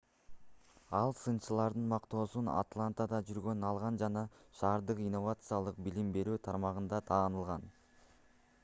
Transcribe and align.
ал 0.99 1.11
сынчылардын 1.23 1.85
мактоосун 1.91 2.49
атлантада 2.53 3.19
жүргөндө 3.27 3.69
алган 3.73 4.01
жана 4.05 4.25
шаардык 4.61 5.03
инновациялык 5.11 5.79
билим 5.91 6.11
берүү 6.19 6.41
тармагында 6.51 7.05
таанылган 7.13 7.71